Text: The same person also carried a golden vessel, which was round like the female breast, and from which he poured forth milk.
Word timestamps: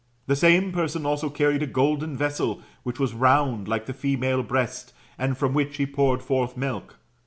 The 0.25 0.35
same 0.35 0.71
person 0.71 1.05
also 1.05 1.29
carried 1.29 1.61
a 1.61 1.67
golden 1.67 2.17
vessel, 2.17 2.63
which 2.81 2.99
was 2.99 3.13
round 3.13 3.67
like 3.67 3.85
the 3.85 3.93
female 3.93 4.41
breast, 4.41 4.93
and 5.15 5.37
from 5.37 5.53
which 5.53 5.77
he 5.77 5.85
poured 5.85 6.23
forth 6.23 6.57
milk. 6.57 6.97